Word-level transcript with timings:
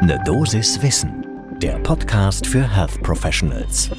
Ne 0.00 0.16
Dosis 0.24 0.80
Wissen, 0.80 1.26
der 1.60 1.76
Podcast 1.80 2.46
für 2.46 2.62
Health 2.62 3.02
Professionals. 3.02 3.90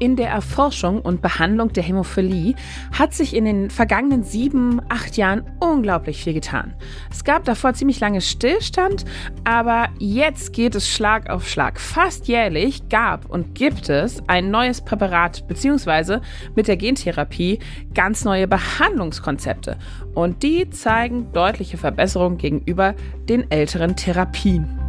In 0.00 0.16
der 0.16 0.30
Erforschung 0.30 1.00
und 1.00 1.22
Behandlung 1.22 1.72
der 1.72 1.84
Hämophilie 1.84 2.56
hat 2.92 3.14
sich 3.14 3.36
in 3.36 3.44
den 3.44 3.70
vergangenen 3.70 4.24
sieben, 4.24 4.82
acht 4.88 5.16
Jahren 5.16 5.44
unglaublich 5.60 6.24
viel 6.24 6.34
getan. 6.34 6.74
Es 7.08 7.22
gab 7.22 7.44
davor 7.44 7.72
ziemlich 7.74 8.00
lange 8.00 8.20
Stillstand, 8.20 9.04
aber 9.44 9.90
jetzt 10.00 10.52
geht 10.52 10.74
es 10.74 10.88
Schlag 10.88 11.30
auf 11.30 11.48
Schlag. 11.48 11.78
Fast 11.78 12.26
jährlich 12.26 12.88
gab 12.88 13.30
und 13.30 13.54
gibt 13.54 13.90
es 13.90 14.20
ein 14.26 14.50
neues 14.50 14.80
Präparat 14.80 15.46
bzw. 15.46 16.18
mit 16.56 16.66
der 16.66 16.76
Gentherapie 16.76 17.60
ganz 17.94 18.24
neue 18.24 18.48
Behandlungskonzepte. 18.48 19.76
Und 20.14 20.42
die 20.42 20.68
zeigen 20.70 21.30
deutliche 21.32 21.78
Verbesserungen 21.78 22.38
gegenüber 22.38 22.96
den 23.28 23.48
älteren 23.52 23.94
Therapien. 23.94 24.81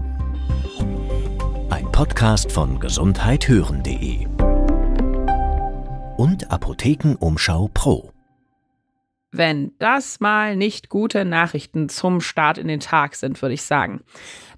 Podcast 1.93 2.51
von 2.51 2.79
gesundheithören.de 2.79 4.25
und 6.17 6.49
Apothekenumschau 6.49 7.69
Pro. 7.71 8.11
Wenn 9.31 9.73
das 9.77 10.19
mal 10.19 10.55
nicht 10.55 10.89
gute 10.89 11.23
Nachrichten 11.23 11.89
zum 11.89 12.19
Start 12.19 12.57
in 12.57 12.67
den 12.67 12.79
Tag 12.79 13.13
sind, 13.13 13.39
würde 13.43 13.53
ich 13.53 13.61
sagen. 13.61 14.01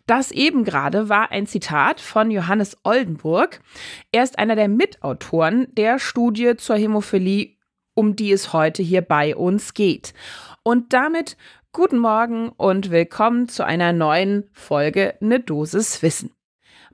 Das 0.06 0.32
eben 0.32 0.64
gerade 0.64 1.10
war 1.10 1.30
ein 1.30 1.46
Zitat 1.46 2.00
von 2.00 2.32
Johannes 2.32 2.78
Oldenburg. 2.86 3.60
Er 4.14 4.24
ist 4.24 4.40
einer 4.40 4.56
der 4.56 4.70
Mitautoren 4.70 5.68
der 5.76 6.00
Studie 6.00 6.56
zur 6.56 6.78
Hämophilie, 6.78 7.58
um 7.96 8.16
die 8.16 8.32
es 8.32 8.54
heute 8.54 8.82
hier 8.82 9.02
bei 9.02 9.36
uns 9.36 9.74
geht. 9.74 10.14
Und 10.64 10.94
damit 10.94 11.36
guten 11.74 12.00
Morgen 12.00 12.48
und 12.48 12.92
willkommen 12.92 13.50
zu 13.50 13.66
einer 13.66 13.92
neuen 13.92 14.50
Folge 14.54 15.16
Ne 15.20 15.42
Dosis 15.42 16.02
Wissen. 16.02 16.35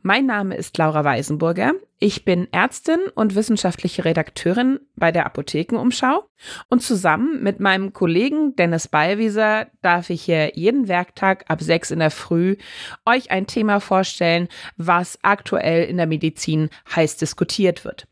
Mein 0.04 0.26
Name 0.26 0.56
ist 0.56 0.76
Laura 0.80 1.04
Weisenburger. 1.04 1.74
Ich 2.00 2.26
bin 2.26 2.52
Ärztin 2.52 3.00
und 3.14 3.36
wissenschaftliche 3.36 4.04
Redakteurin 4.04 4.80
bei 4.96 5.12
der 5.12 5.28
Apothekenumschau 5.28 6.28
und 6.70 6.82
zusammen 6.82 7.44
mit 7.44 7.60
meinem 7.60 7.94
Kollegen 7.94 8.56
Dennis 8.56 8.88
Ballwieser 8.88 9.68
darf 9.84 10.10
ich 10.10 10.24
hier 10.24 10.56
jeden 10.56 10.88
Werktag 10.88 11.46
ab 11.50 11.62
sechs 11.62 11.92
in 11.92 12.00
der 12.00 12.10
Früh 12.10 12.56
euch 13.06 13.30
ein 13.30 13.46
Thema 13.46 13.80
vorstellen, 13.80 14.48
was 14.76 15.20
aktuell 15.22 15.84
in 15.84 15.98
der 15.98 16.08
Medizin 16.08 16.70
heiß 16.96 17.18
diskutiert 17.18 17.86
wird. 17.86 18.08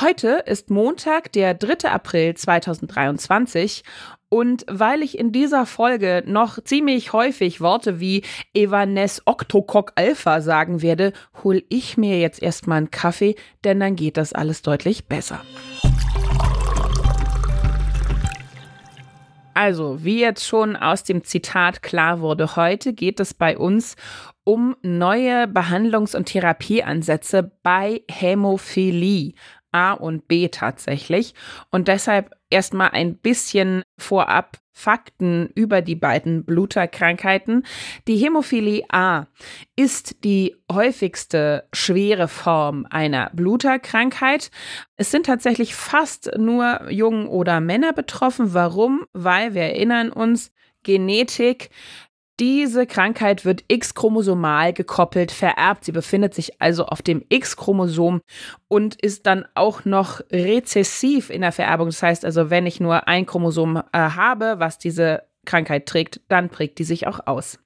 Heute 0.00 0.42
ist 0.46 0.70
Montag, 0.70 1.32
der 1.32 1.52
3. 1.52 1.90
April 1.90 2.34
2023 2.34 3.84
und 4.30 4.64
weil 4.66 5.02
ich 5.02 5.18
in 5.18 5.32
dieser 5.32 5.66
Folge 5.66 6.22
noch 6.26 6.58
ziemlich 6.64 7.12
häufig 7.12 7.60
Worte 7.60 8.00
wie 8.00 8.22
Evanes 8.54 9.20
Octocock 9.26 9.92
Alpha 9.94 10.40
sagen 10.40 10.80
werde, 10.80 11.12
hol 11.44 11.62
ich 11.68 11.98
mir 11.98 12.18
jetzt 12.18 12.42
erstmal 12.42 12.78
einen 12.78 12.90
Kaffee, 12.90 13.36
denn 13.64 13.80
dann 13.80 13.94
geht 13.94 14.16
das 14.16 14.32
alles 14.32 14.62
deutlich 14.62 15.08
besser. 15.08 15.42
Also, 19.54 20.02
wie 20.02 20.18
jetzt 20.18 20.46
schon 20.46 20.74
aus 20.76 21.04
dem 21.04 21.22
Zitat 21.24 21.82
klar 21.82 22.20
wurde, 22.20 22.56
heute 22.56 22.94
geht 22.94 23.20
es 23.20 23.34
bei 23.34 23.58
uns 23.58 23.96
um 24.44 24.74
neue 24.82 25.44
Behandlungs- 25.44 26.16
und 26.16 26.24
Therapieansätze 26.24 27.52
bei 27.62 28.02
Hämophilie, 28.10 29.34
A 29.72 29.92
und 29.92 30.28
B 30.28 30.48
tatsächlich. 30.48 31.34
Und 31.70 31.88
deshalb 31.88 32.30
erstmal 32.50 32.90
ein 32.90 33.16
bisschen 33.16 33.82
vorab 33.98 34.58
Fakten 34.74 35.50
über 35.54 35.82
die 35.82 35.94
beiden 35.94 36.44
Bluterkrankheiten. 36.44 37.66
Die 38.08 38.16
Hämophilie 38.16 38.84
A 38.90 39.26
ist 39.76 40.24
die 40.24 40.56
häufigste 40.70 41.68
schwere 41.74 42.26
Form 42.26 42.86
einer 42.88 43.30
Bluterkrankheit. 43.34 44.50
Es 44.96 45.10
sind 45.10 45.26
tatsächlich 45.26 45.74
fast 45.74 46.30
nur 46.38 46.90
Jungen 46.90 47.26
oder 47.28 47.60
Männer 47.60 47.92
betroffen. 47.92 48.54
Warum? 48.54 49.04
Weil 49.12 49.54
wir 49.54 49.62
erinnern 49.62 50.10
uns, 50.10 50.52
Genetik 50.82 51.70
diese 52.42 52.88
Krankheit 52.88 53.44
wird 53.44 53.62
X-chromosomal 53.68 54.72
gekoppelt, 54.72 55.30
vererbt. 55.30 55.84
Sie 55.84 55.92
befindet 55.92 56.34
sich 56.34 56.60
also 56.60 56.86
auf 56.86 57.00
dem 57.00 57.24
X-Chromosom 57.28 58.20
und 58.66 59.00
ist 59.00 59.26
dann 59.26 59.46
auch 59.54 59.84
noch 59.84 60.20
rezessiv 60.32 61.30
in 61.30 61.42
der 61.42 61.52
Vererbung. 61.52 61.86
Das 61.86 62.02
heißt 62.02 62.24
also, 62.24 62.50
wenn 62.50 62.66
ich 62.66 62.80
nur 62.80 63.06
ein 63.06 63.26
Chromosom 63.26 63.76
äh, 63.76 63.82
habe, 63.92 64.56
was 64.58 64.78
diese 64.78 65.22
Krankheit 65.44 65.86
trägt, 65.86 66.20
dann 66.26 66.48
prägt 66.48 66.80
die 66.80 66.84
sich 66.84 67.06
auch 67.06 67.28
aus. 67.28 67.60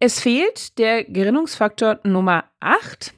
Es 0.00 0.18
fehlt 0.18 0.76
der 0.80 1.04
Gerinnungsfaktor 1.04 2.00
Nummer 2.02 2.46
8. 2.58 3.14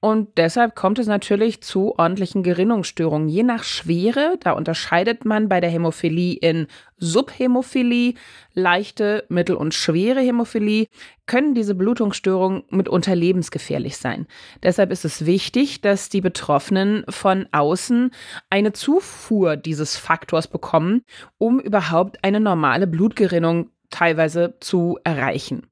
Und 0.00 0.38
deshalb 0.38 0.76
kommt 0.76 1.00
es 1.00 1.08
natürlich 1.08 1.60
zu 1.60 1.98
ordentlichen 1.98 2.44
Gerinnungsstörungen. 2.44 3.28
Je 3.28 3.42
nach 3.42 3.64
Schwere, 3.64 4.36
da 4.38 4.52
unterscheidet 4.52 5.24
man 5.24 5.48
bei 5.48 5.60
der 5.60 5.70
Hämophilie 5.70 6.36
in 6.36 6.68
Subhämophilie, 6.98 8.14
leichte, 8.54 9.24
mittel- 9.28 9.56
und 9.56 9.74
schwere 9.74 10.20
Hämophilie, 10.20 10.86
können 11.26 11.52
diese 11.54 11.74
Blutungsstörungen 11.74 12.62
mitunter 12.70 13.16
lebensgefährlich 13.16 13.96
sein. 13.96 14.28
Deshalb 14.62 14.92
ist 14.92 15.04
es 15.04 15.26
wichtig, 15.26 15.80
dass 15.80 16.08
die 16.08 16.20
Betroffenen 16.20 17.04
von 17.08 17.48
außen 17.50 18.12
eine 18.50 18.72
Zufuhr 18.72 19.56
dieses 19.56 19.96
Faktors 19.96 20.46
bekommen, 20.46 21.02
um 21.38 21.58
überhaupt 21.58 22.22
eine 22.22 22.38
normale 22.38 22.86
Blutgerinnung 22.86 23.70
teilweise 23.90 24.54
zu 24.60 24.98
erreichen. 25.02 25.66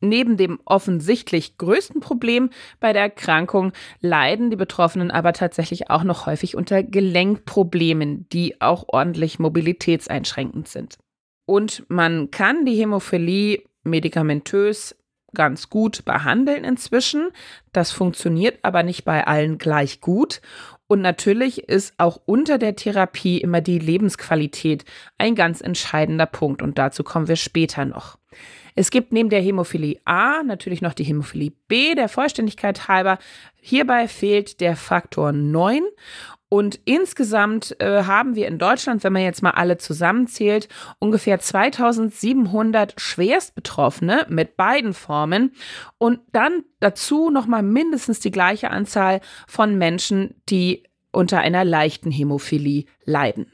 Neben 0.00 0.36
dem 0.36 0.60
offensichtlich 0.64 1.58
größten 1.58 2.00
Problem 2.00 2.50
bei 2.78 2.92
der 2.92 3.02
Erkrankung 3.02 3.72
leiden 4.00 4.50
die 4.50 4.56
Betroffenen 4.56 5.10
aber 5.10 5.32
tatsächlich 5.32 5.90
auch 5.90 6.04
noch 6.04 6.26
häufig 6.26 6.54
unter 6.54 6.82
Gelenkproblemen, 6.82 8.28
die 8.28 8.60
auch 8.60 8.84
ordentlich 8.88 9.38
mobilitätseinschränkend 9.38 10.68
sind. 10.68 10.98
Und 11.46 11.84
man 11.88 12.30
kann 12.30 12.64
die 12.64 12.76
Hämophilie 12.76 13.62
medikamentös 13.82 14.94
ganz 15.34 15.68
gut 15.68 16.04
behandeln 16.04 16.64
inzwischen. 16.64 17.30
Das 17.72 17.90
funktioniert 17.90 18.58
aber 18.62 18.82
nicht 18.82 19.04
bei 19.04 19.26
allen 19.26 19.58
gleich 19.58 20.00
gut. 20.00 20.40
Und 20.86 21.02
natürlich 21.02 21.68
ist 21.68 21.94
auch 21.98 22.20
unter 22.24 22.56
der 22.56 22.76
Therapie 22.76 23.38
immer 23.38 23.60
die 23.60 23.78
Lebensqualität 23.78 24.84
ein 25.18 25.34
ganz 25.34 25.60
entscheidender 25.60 26.26
Punkt. 26.26 26.62
Und 26.62 26.78
dazu 26.78 27.04
kommen 27.04 27.28
wir 27.28 27.36
später 27.36 27.84
noch. 27.84 28.18
Es 28.78 28.92
gibt 28.92 29.12
neben 29.12 29.28
der 29.28 29.40
Hämophilie 29.40 29.98
A 30.04 30.44
natürlich 30.44 30.82
noch 30.82 30.94
die 30.94 31.02
Hämophilie 31.02 31.50
B, 31.66 31.96
der 31.96 32.08
Vollständigkeit 32.08 32.86
halber. 32.86 33.18
Hierbei 33.60 34.06
fehlt 34.06 34.60
der 34.60 34.76
Faktor 34.76 35.32
9 35.32 35.82
und 36.48 36.78
insgesamt 36.84 37.74
äh, 37.80 38.04
haben 38.04 38.36
wir 38.36 38.46
in 38.46 38.60
Deutschland, 38.60 39.02
wenn 39.02 39.12
man 39.12 39.22
jetzt 39.22 39.42
mal 39.42 39.50
alle 39.50 39.78
zusammenzählt, 39.78 40.68
ungefähr 41.00 41.40
2700 41.40 42.94
Schwerstbetroffene 43.00 44.26
mit 44.28 44.56
beiden 44.56 44.94
Formen 44.94 45.54
und 45.98 46.20
dann 46.30 46.62
dazu 46.78 47.30
nochmal 47.30 47.64
mindestens 47.64 48.20
die 48.20 48.30
gleiche 48.30 48.70
Anzahl 48.70 49.20
von 49.48 49.76
Menschen, 49.76 50.36
die 50.48 50.84
unter 51.10 51.40
einer 51.40 51.64
leichten 51.64 52.12
Hämophilie 52.12 52.84
leiden. 53.04 53.50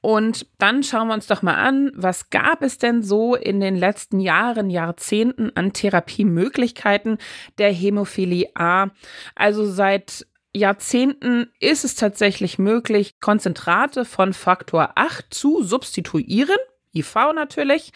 Und 0.00 0.46
dann 0.58 0.84
schauen 0.84 1.08
wir 1.08 1.14
uns 1.14 1.26
doch 1.26 1.42
mal 1.42 1.56
an, 1.56 1.90
was 1.94 2.30
gab 2.30 2.62
es 2.62 2.78
denn 2.78 3.02
so 3.02 3.34
in 3.34 3.58
den 3.58 3.74
letzten 3.74 4.20
Jahren, 4.20 4.70
Jahrzehnten 4.70 5.50
an 5.56 5.72
Therapiemöglichkeiten 5.72 7.18
der 7.58 7.72
Hämophilie 7.72 8.50
A? 8.54 8.90
Also 9.34 9.66
seit 9.66 10.26
Jahrzehnten 10.54 11.52
ist 11.60 11.84
es 11.84 11.96
tatsächlich 11.96 12.58
möglich, 12.58 13.20
Konzentrate 13.20 14.04
von 14.04 14.32
Faktor 14.32 14.92
8 14.94 15.34
zu 15.34 15.62
substituieren, 15.62 16.56
IV 16.94 17.14
natürlich. 17.34 17.92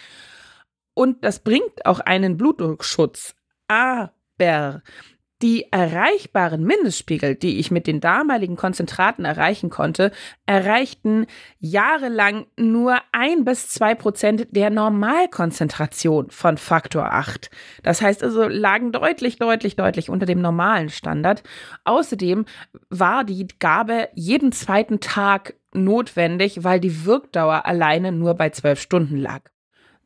Und 0.94 1.24
das 1.24 1.38
bringt 1.38 1.86
auch 1.86 2.00
einen 2.00 2.36
Blutdruckschutz. 2.36 3.34
Aber 3.68 4.82
die 5.42 5.66
erreichbaren 5.72 6.62
Mindestspiegel, 6.62 7.34
die 7.34 7.58
ich 7.58 7.70
mit 7.70 7.88
den 7.88 8.00
damaligen 8.00 8.56
Konzentraten 8.56 9.24
erreichen 9.24 9.70
konnte, 9.70 10.12
erreichten 10.46 11.26
jahrelang 11.58 12.46
nur 12.56 12.98
ein 13.10 13.44
bis 13.44 13.68
zwei 13.68 13.96
Prozent 13.96 14.46
der 14.52 14.70
Normalkonzentration 14.70 16.30
von 16.30 16.56
Faktor 16.58 17.12
8. 17.12 17.50
Das 17.82 18.00
heißt 18.00 18.22
also, 18.22 18.46
lagen 18.46 18.92
deutlich, 18.92 19.36
deutlich, 19.36 19.74
deutlich 19.74 20.08
unter 20.08 20.26
dem 20.26 20.40
normalen 20.40 20.90
Standard. 20.90 21.42
Außerdem 21.84 22.44
war 22.88 23.24
die 23.24 23.48
Gabe 23.58 24.08
jeden 24.14 24.52
zweiten 24.52 25.00
Tag 25.00 25.54
notwendig, 25.74 26.62
weil 26.62 26.78
die 26.78 27.04
Wirkdauer 27.04 27.66
alleine 27.66 28.12
nur 28.12 28.34
bei 28.34 28.50
zwölf 28.50 28.80
Stunden 28.80 29.16
lag. 29.16 29.50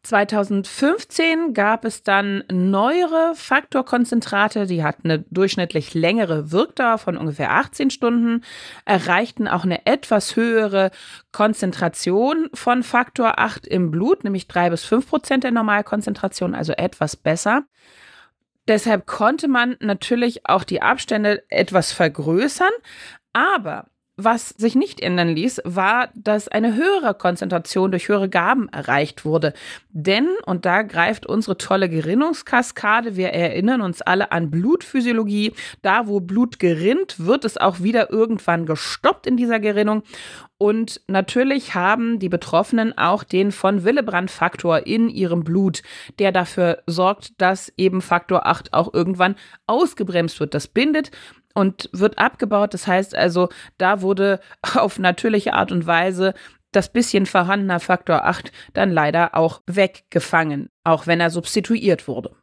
2015 0.06 1.52
gab 1.52 1.84
es 1.84 2.02
dann 2.02 2.44
neuere 2.50 3.32
Faktorkonzentrate, 3.34 4.66
die 4.66 4.84
hatten 4.84 5.10
eine 5.10 5.24
durchschnittlich 5.30 5.94
längere 5.94 6.52
Wirkdauer 6.52 6.98
von 6.98 7.16
ungefähr 7.16 7.52
18 7.52 7.90
Stunden, 7.90 8.44
erreichten 8.84 9.48
auch 9.48 9.64
eine 9.64 9.84
etwas 9.86 10.36
höhere 10.36 10.90
Konzentration 11.32 12.48
von 12.54 12.82
Faktor 12.82 13.38
8 13.38 13.66
im 13.66 13.90
Blut, 13.90 14.22
nämlich 14.22 14.46
3 14.46 14.70
bis 14.70 14.84
5 14.84 15.08
Prozent 15.08 15.44
der 15.44 15.50
Normalkonzentration, 15.50 16.54
also 16.54 16.72
etwas 16.72 17.16
besser. 17.16 17.64
Deshalb 18.68 19.06
konnte 19.06 19.48
man 19.48 19.76
natürlich 19.80 20.48
auch 20.48 20.64
die 20.64 20.82
Abstände 20.82 21.42
etwas 21.50 21.92
vergrößern, 21.92 22.72
aber 23.32 23.86
was 24.16 24.50
sich 24.50 24.74
nicht 24.74 25.00
ändern 25.00 25.28
ließ, 25.28 25.60
war, 25.64 26.08
dass 26.14 26.48
eine 26.48 26.74
höhere 26.74 27.14
Konzentration 27.14 27.90
durch 27.90 28.08
höhere 28.08 28.30
Gaben 28.30 28.68
erreicht 28.70 29.26
wurde. 29.26 29.52
Denn, 29.90 30.28
und 30.46 30.64
da 30.64 30.82
greift 30.82 31.26
unsere 31.26 31.58
tolle 31.58 31.90
Gerinnungskaskade, 31.90 33.16
wir 33.16 33.28
erinnern 33.28 33.82
uns 33.82 34.00
alle 34.00 34.32
an 34.32 34.50
Blutphysiologie, 34.50 35.52
da 35.82 36.06
wo 36.06 36.20
Blut 36.20 36.58
gerinnt, 36.58 37.26
wird 37.26 37.44
es 37.44 37.58
auch 37.58 37.80
wieder 37.80 38.10
irgendwann 38.10 38.64
gestoppt 38.64 39.26
in 39.26 39.36
dieser 39.36 39.60
Gerinnung. 39.60 40.02
Und 40.56 41.02
natürlich 41.06 41.74
haben 41.74 42.18
die 42.18 42.30
Betroffenen 42.30 42.96
auch 42.96 43.22
den 43.22 43.52
von 43.52 43.84
Willebrand-Faktor 43.84 44.86
in 44.86 45.10
ihrem 45.10 45.44
Blut, 45.44 45.82
der 46.18 46.32
dafür 46.32 46.82
sorgt, 46.86 47.38
dass 47.38 47.70
eben 47.76 48.00
Faktor 48.00 48.46
8 48.46 48.72
auch 48.72 48.94
irgendwann 48.94 49.36
ausgebremst 49.66 50.40
wird. 50.40 50.54
Das 50.54 50.68
bindet 50.68 51.10
und 51.56 51.88
wird 51.92 52.18
abgebaut. 52.18 52.74
Das 52.74 52.86
heißt 52.86 53.16
also, 53.16 53.48
da 53.78 54.02
wurde 54.02 54.40
auf 54.74 54.98
natürliche 54.98 55.54
Art 55.54 55.72
und 55.72 55.86
Weise 55.86 56.34
das 56.72 56.92
bisschen 56.92 57.24
vorhandener 57.24 57.80
Faktor 57.80 58.26
8 58.26 58.52
dann 58.74 58.90
leider 58.90 59.34
auch 59.34 59.62
weggefangen, 59.66 60.68
auch 60.84 61.06
wenn 61.06 61.20
er 61.20 61.30
substituiert 61.30 62.06
wurde. 62.06 62.36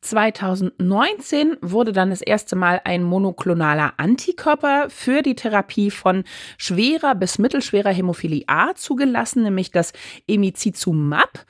2019 0.00 1.56
wurde 1.60 1.92
dann 1.92 2.10
das 2.10 2.20
erste 2.20 2.56
Mal 2.56 2.80
ein 2.84 3.02
monoklonaler 3.02 3.94
Antikörper 3.96 4.88
für 4.90 5.22
die 5.22 5.34
Therapie 5.34 5.90
von 5.90 6.24
schwerer 6.56 7.14
bis 7.14 7.38
mittelschwerer 7.38 7.90
Hämophilie 7.90 8.44
A 8.46 8.74
zugelassen, 8.74 9.42
nämlich 9.42 9.70
das 9.70 9.92
Emicizumab. 10.28 11.46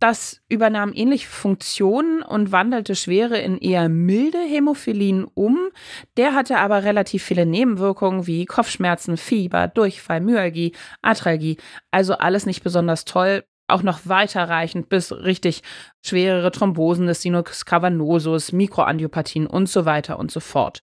Das 0.00 0.40
übernahm 0.48 0.92
ähnliche 0.94 1.28
Funktionen 1.28 2.22
und 2.22 2.50
wandelte 2.50 2.96
schwere 2.96 3.38
in 3.38 3.58
eher 3.58 3.88
milde 3.88 4.38
Hämophilien 4.38 5.24
um. 5.34 5.68
Der 6.16 6.34
hatte 6.34 6.58
aber 6.58 6.82
relativ 6.82 7.22
viele 7.22 7.46
Nebenwirkungen 7.46 8.26
wie 8.26 8.46
Kopfschmerzen, 8.46 9.16
Fieber, 9.16 9.68
Durchfall, 9.68 10.20
Myalgie, 10.20 10.72
Atralgie. 11.02 11.56
Also 11.92 12.14
alles 12.14 12.46
nicht 12.46 12.64
besonders 12.64 13.04
toll, 13.04 13.44
auch 13.72 13.82
noch 13.82 14.00
weiterreichend 14.04 14.88
bis 14.88 15.12
richtig 15.12 15.62
schwerere 16.02 16.50
Thrombosen 16.50 17.06
des 17.06 17.22
Sinus 17.22 17.64
cavernosus, 17.64 18.52
Mikroangiopathien 18.52 19.46
und 19.46 19.68
so 19.68 19.84
weiter 19.84 20.18
und 20.18 20.30
so 20.30 20.40
fort. 20.40 20.82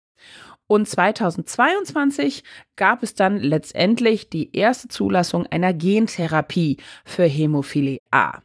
Und 0.69 0.89
2022 0.89 2.43
gab 2.75 3.03
es 3.03 3.15
dann 3.15 3.39
letztendlich 3.39 4.31
die 4.31 4.57
erste 4.57 4.89
Zulassung 4.89 5.47
einer 5.47 5.73
Gentherapie 5.73 6.79
für 7.05 7.25
Hämophilie 7.25 8.01
A. 8.11 8.41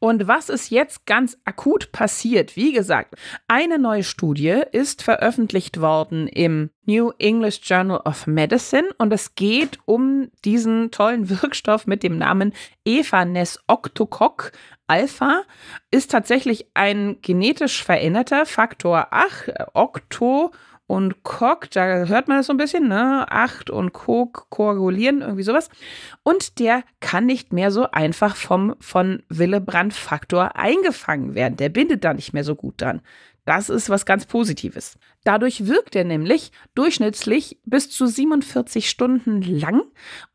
Und 0.00 0.26
was 0.26 0.48
ist 0.48 0.70
jetzt 0.70 1.04
ganz 1.04 1.36
akut 1.44 1.92
passiert? 1.92 2.56
Wie 2.56 2.72
gesagt, 2.72 3.14
eine 3.48 3.78
neue 3.78 4.02
Studie 4.02 4.62
ist 4.72 5.02
veröffentlicht 5.02 5.82
worden 5.82 6.26
im 6.26 6.70
New 6.86 7.12
English 7.18 7.60
Journal 7.62 8.00
of 8.06 8.26
Medicine 8.26 8.88
und 8.96 9.12
es 9.12 9.34
geht 9.34 9.78
um 9.84 10.30
diesen 10.44 10.90
tollen 10.90 11.28
Wirkstoff 11.42 11.86
mit 11.86 12.02
dem 12.02 12.16
Namen 12.16 12.54
Evanes 12.84 13.60
octococ 13.68 14.52
Alpha 14.86 15.42
ist 15.92 16.10
tatsächlich 16.10 16.66
ein 16.74 17.18
genetisch 17.22 17.84
veränderter 17.84 18.44
Faktor 18.44 19.08
8, 19.12 19.52
Octo 19.74 20.50
und 20.90 21.22
Cock, 21.22 21.70
da 21.70 22.06
hört 22.06 22.26
man 22.26 22.38
das 22.38 22.48
so 22.48 22.52
ein 22.52 22.56
bisschen, 22.56 22.88
ne? 22.88 23.24
Acht 23.30 23.70
und 23.70 23.92
Coke 23.92 24.46
koagulieren, 24.48 25.20
irgendwie 25.20 25.44
sowas. 25.44 25.68
Und 26.24 26.58
der 26.58 26.82
kann 26.98 27.26
nicht 27.26 27.52
mehr 27.52 27.70
so 27.70 27.88
einfach 27.92 28.34
vom 28.34 28.74
von 28.80 29.22
Willebrand-Faktor 29.28 30.56
eingefangen 30.56 31.36
werden. 31.36 31.56
Der 31.56 31.68
bindet 31.68 32.02
da 32.02 32.12
nicht 32.12 32.32
mehr 32.32 32.42
so 32.42 32.56
gut 32.56 32.80
dran. 32.80 33.02
Das 33.44 33.68
ist 33.68 33.88
was 33.88 34.04
ganz 34.04 34.26
Positives. 34.26 34.98
Dadurch 35.22 35.68
wirkt 35.68 35.94
er 35.94 36.02
nämlich 36.02 36.50
durchschnittlich 36.74 37.60
bis 37.64 37.88
zu 37.88 38.06
47 38.06 38.90
Stunden 38.90 39.42
lang 39.42 39.82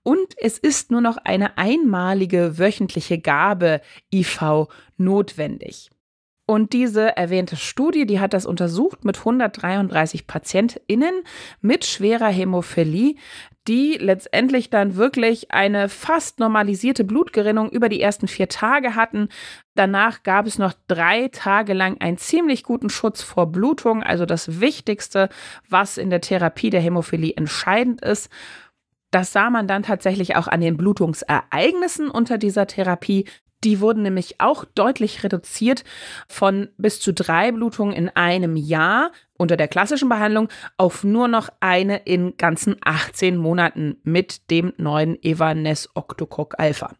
und 0.03 0.35
es 0.37 0.57
ist 0.57 0.89
nur 0.89 1.01
noch 1.01 1.17
eine 1.17 1.57
einmalige 1.57 2.57
wöchentliche 2.57 3.19
Gabe 3.19 3.81
IV 4.13 4.69
notwendig. 4.95 5.89
Und 6.47 6.73
diese 6.73 7.17
erwähnte 7.17 7.55
Studie, 7.55 8.05
die 8.05 8.19
hat 8.19 8.33
das 8.33 8.45
untersucht 8.45 9.03
mit 9.03 9.17
133 9.17 10.27
PatientInnen 10.27 11.23
mit 11.61 11.85
schwerer 11.85 12.29
Hämophilie, 12.29 13.15
die 13.67 13.97
letztendlich 13.99 14.69
dann 14.69 14.95
wirklich 14.95 15.51
eine 15.51 15.89
fast 15.89 16.39
normalisierte 16.39 17.03
Blutgerinnung 17.03 17.71
über 17.71 17.89
die 17.89 17.99
ersten 17.99 18.27
vier 18.27 18.47
Tage 18.47 18.93
hatten. 18.93 19.29
Danach 19.73 20.21
gab 20.21 20.45
es 20.45 20.59
noch 20.59 20.73
drei 20.87 21.29
Tage 21.29 21.73
lang 21.73 21.99
einen 21.99 22.19
ziemlich 22.19 22.63
guten 22.63 22.91
Schutz 22.91 23.23
vor 23.23 23.51
Blutung, 23.51 24.03
also 24.03 24.27
das 24.27 24.59
Wichtigste, 24.59 25.29
was 25.67 25.97
in 25.97 26.11
der 26.11 26.21
Therapie 26.21 26.69
der 26.69 26.81
Hämophilie 26.81 27.33
entscheidend 27.35 28.01
ist. 28.01 28.29
Das 29.09 29.31
sah 29.31 29.49
man 29.49 29.67
dann 29.67 29.81
tatsächlich 29.81 30.35
auch 30.35 30.47
an 30.47 30.61
den 30.61 30.77
Blutungsereignissen 30.77 32.11
unter 32.11 32.37
dieser 32.37 32.67
Therapie. 32.67 33.25
Die 33.65 33.81
wurden 33.81 34.03
nämlich 34.03 34.39
auch 34.39 34.63
deutlich 34.63 35.23
reduziert 35.23 35.83
von 36.27 36.69
bis 36.77 36.99
zu 36.99 37.13
drei 37.13 37.51
Blutungen 37.51 37.95
in 37.95 38.09
einem 38.09 38.55
Jahr 38.55 39.11
unter 39.37 39.57
der 39.57 39.67
klassischen 39.67 40.07
Behandlung 40.07 40.49
auf 40.77 41.03
nur 41.03 41.27
noch 41.27 41.49
eine 41.61 41.97
in 41.97 42.37
ganzen 42.37 42.75
18 42.83 43.35
Monaten 43.35 43.97
mit 44.03 44.51
dem 44.51 44.71
neuen 44.77 45.21
Evanes 45.23 45.89
Octococ 45.95 46.59
Alpha. 46.59 46.93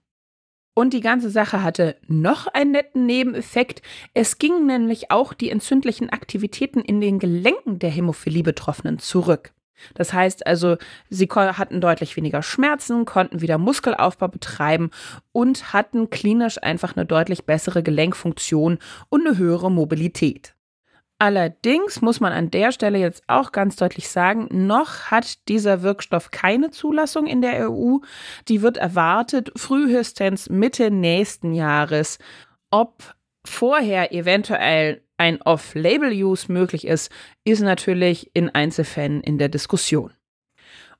Und 0.73 0.93
die 0.93 1.01
ganze 1.01 1.29
Sache 1.29 1.61
hatte 1.61 1.97
noch 2.07 2.47
einen 2.47 2.71
netten 2.71 3.05
Nebeneffekt. 3.05 3.83
Es 4.15 4.39
gingen 4.39 4.65
nämlich 4.65 5.11
auch 5.11 5.33
die 5.33 5.51
entzündlichen 5.51 6.09
Aktivitäten 6.09 6.81
in 6.81 6.99
den 6.99 7.19
Gelenken 7.19 7.77
der 7.77 7.91
Hämophilie-Betroffenen 7.91 8.97
zurück. 8.97 9.54
Das 9.93 10.13
heißt 10.13 10.45
also, 10.47 10.77
sie 11.09 11.27
hatten 11.27 11.81
deutlich 11.81 12.15
weniger 12.15 12.41
Schmerzen, 12.41 13.05
konnten 13.05 13.41
wieder 13.41 13.57
Muskelaufbau 13.57 14.27
betreiben 14.27 14.91
und 15.31 15.73
hatten 15.73 16.09
klinisch 16.09 16.61
einfach 16.61 16.95
eine 16.95 17.05
deutlich 17.05 17.45
bessere 17.45 17.83
Gelenkfunktion 17.83 18.79
und 19.09 19.27
eine 19.27 19.37
höhere 19.37 19.71
Mobilität. 19.71 20.55
Allerdings 21.17 22.01
muss 22.01 22.19
man 22.19 22.33
an 22.33 22.51
der 22.51 22.73
Stelle 22.73 22.97
jetzt 22.97 23.23
auch 23.27 23.53
ganz 23.53 23.77
deutlich 23.77 24.09
sagen, 24.09 24.49
noch 24.51 25.11
hat 25.11 25.47
dieser 25.47 25.81
Wirkstoff 25.81 26.29
keine 26.31 26.71
Zulassung 26.71 27.25
in 27.25 27.41
der 27.41 27.71
EU. 27.71 27.99
Die 28.49 28.61
wird 28.61 28.75
erwartet 28.75 29.51
frühestens 29.55 30.49
Mitte 30.49 30.91
nächsten 30.91 31.53
Jahres. 31.53 32.19
Ob 32.69 33.15
vorher 33.45 34.11
eventuell 34.11 35.04
ein 35.17 35.41
Off-Label-Use 35.41 36.51
möglich 36.51 36.85
ist, 36.85 37.11
ist 37.43 37.61
natürlich 37.61 38.31
in 38.33 38.49
Einzelfällen 38.49 39.21
in 39.21 39.37
der 39.37 39.49
Diskussion. 39.49 40.11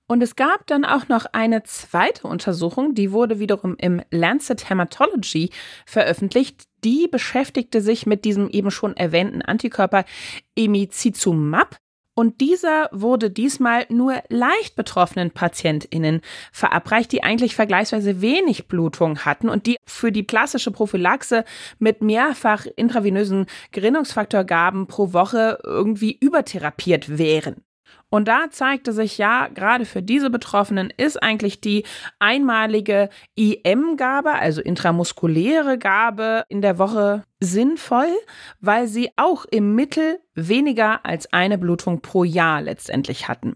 Und 0.08 0.22
es 0.22 0.36
gab 0.36 0.68
dann 0.68 0.86
auch 0.86 1.08
noch 1.08 1.25
eine 1.32 1.63
zweite 1.63 2.28
Untersuchung, 2.28 2.94
die 2.94 3.12
wurde 3.12 3.40
wiederum 3.40 3.75
im 3.78 4.01
Lancet 4.12 4.70
Hematology 4.70 5.50
veröffentlicht. 5.88 6.66
Die 6.84 7.08
beschäftigte 7.08 7.82
sich 7.82 8.06
mit 8.06 8.24
diesem 8.24 8.48
eben 8.50 8.70
schon 8.70 8.96
erwähnten 8.96 9.42
Antikörper 9.42 10.06
Emicizumab 10.56 11.80
und 12.16 12.40
dieser 12.42 12.90
wurde 12.92 13.30
diesmal 13.30 13.86
nur 13.90 14.24
leicht 14.30 14.76
betroffenen 14.76 15.32
PatientInnen 15.32 16.22
verabreicht, 16.52 17.12
die 17.12 17.24
eigentlich 17.24 17.56
vergleichsweise 17.56 18.22
wenig 18.22 18.68
Blutung 18.68 19.20
hatten 19.20 19.50
und 19.50 19.68
die 19.68 19.76
für 19.86 20.12
die 20.12 20.26
klassische 20.26 20.72
Prophylaxe 20.72 21.44
mit 21.78 22.02
mehrfach 22.02 22.66
intravenösen 22.78 23.46
Gerinnungsfaktorgaben 23.72 24.88
pro 24.88 25.14
Woche 25.14 25.60
irgendwie 25.64 26.18
übertherapiert 26.20 27.18
wären. 27.18 27.58
Und 28.10 28.27
da 28.27 28.50
zeigte 28.50 28.94
sich 28.94 29.18
ja, 29.18 29.48
gerade 29.48 29.86
für 29.86 30.01
diese 30.01 30.30
Betroffenen 30.30 30.92
ist 30.96 31.22
eigentlich 31.22 31.62
die 31.62 31.84
einmalige 32.20 33.10
IM-Gabe, 33.36 34.34
also 34.34 34.62
intramuskuläre 34.62 35.77
Gabe 35.77 36.44
in 36.50 36.62
der 36.62 36.77
Woche 36.77 37.24
sinnvoll, 37.39 38.13
weil 38.60 38.88
sie 38.88 39.12
auch 39.18 39.46
im 39.46 39.75
Mittel 39.75 40.20
weniger 40.34 41.06
als 41.06 41.32
eine 41.34 41.58
Blutung 41.58 42.01
pro 42.01 42.24
Jahr 42.24 42.62
letztendlich 42.62 43.27
hatten. 43.27 43.56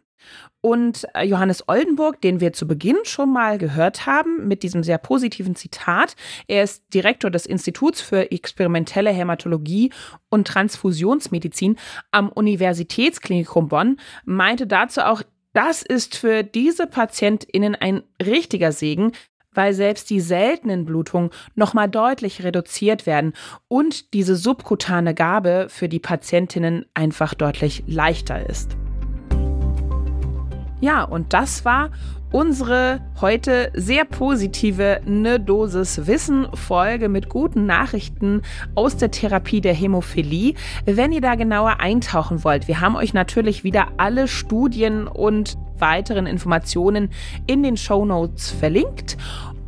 Und 0.61 1.07
äh, 1.13 1.23
Johannes 1.23 1.67
Oldenburg, 1.67 2.21
den 2.21 2.39
wir 2.41 2.53
zu 2.53 2.67
Beginn 2.67 2.97
schon 3.03 3.31
mal 3.31 3.57
gehört 3.57 4.05
haben, 4.05 4.47
mit 4.47 4.63
diesem 4.63 4.83
sehr 4.83 4.97
positiven 4.97 5.55
Zitat, 5.55 6.15
er 6.47 6.63
ist 6.63 6.93
Direktor 6.93 7.31
des 7.31 7.45
Instituts 7.45 8.01
für 8.01 8.31
experimentelle 8.31 9.11
Hämatologie 9.11 9.91
und 10.29 10.47
Transfusionsmedizin 10.47 11.77
am 12.11 12.29
Universitätsklinikum 12.29 13.69
Bonn, 13.69 13.97
meinte 14.25 14.67
dazu 14.67 15.01
auch, 15.01 15.23
das 15.53 15.81
ist 15.81 16.15
für 16.15 16.43
diese 16.43 16.87
PatientInnen 16.87 17.75
ein 17.75 18.03
richtiger 18.21 18.71
Segen, 18.71 19.13
weil 19.53 19.73
selbst 19.73 20.09
die 20.09 20.19
seltenen 20.19 20.85
Blutungen 20.85 21.31
nochmal 21.55 21.89
deutlich 21.89 22.43
reduziert 22.43 23.05
werden 23.05 23.33
und 23.67 24.13
diese 24.13 24.35
subkutane 24.35 25.15
Gabe 25.15 25.67
für 25.69 25.89
die 25.89 25.99
Patientinnen 25.99 26.85
einfach 26.93 27.33
deutlich 27.33 27.83
leichter 27.87 28.47
ist. 28.47 28.77
Ja, 30.81 31.03
und 31.03 31.33
das 31.33 31.65
war 31.65 31.89
unsere 32.31 33.01
heute 33.19 33.71
sehr 33.73 34.05
positive 34.05 35.01
Ne 35.05 35.39
Dosis 35.39 36.07
Wissen 36.07 36.47
Folge 36.53 37.09
mit 37.09 37.27
guten 37.27 37.65
Nachrichten 37.65 38.43
aus 38.75 38.95
der 38.95 39.11
Therapie 39.11 39.61
der 39.61 39.73
Hämophilie. 39.73 40.53
Wenn 40.85 41.11
ihr 41.11 41.21
da 41.21 41.35
genauer 41.35 41.79
eintauchen 41.79 42.43
wollt, 42.43 42.67
wir 42.67 42.79
haben 42.79 42.95
euch 42.95 43.13
natürlich 43.13 43.63
wieder 43.63 43.87
alle 43.97 44.27
Studien 44.27 45.07
und 45.07 45.57
weiteren 45.79 46.27
Informationen 46.27 47.09
in 47.47 47.63
den 47.63 47.77
Show 47.77 48.05
Notes 48.05 48.51
verlinkt. 48.51 49.17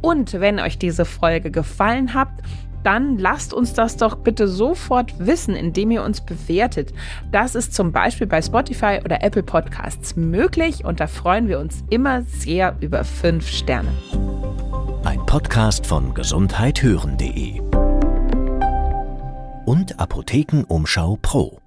Und 0.01 0.39
wenn 0.39 0.59
euch 0.59 0.77
diese 0.77 1.05
Folge 1.05 1.51
gefallen 1.51 2.13
hat, 2.13 2.29
dann 2.83 3.17
lasst 3.17 3.53
uns 3.53 3.73
das 3.73 3.97
doch 3.97 4.15
bitte 4.15 4.47
sofort 4.47 5.13
wissen, 5.19 5.55
indem 5.55 5.91
ihr 5.91 6.03
uns 6.03 6.21
bewertet. 6.21 6.93
Das 7.31 7.55
ist 7.55 7.73
zum 7.73 7.91
Beispiel 7.91 8.27
bei 8.27 8.41
Spotify 8.41 8.99
oder 9.03 9.23
Apple 9.23 9.43
Podcasts 9.43 10.15
möglich 10.15 10.85
und 10.85 10.99
da 10.99 11.07
freuen 11.07 11.47
wir 11.47 11.59
uns 11.59 11.83
immer 11.89 12.23
sehr 12.23 12.75
über 12.79 13.03
fünf 13.03 13.47
Sterne. 13.47 13.89
Ein 15.03 15.25
Podcast 15.25 15.85
von 15.85 16.13
gesundheithören.de 16.13 17.61
und 19.65 19.99
Apothekenumschau 19.99 21.17
Pro. 21.21 21.60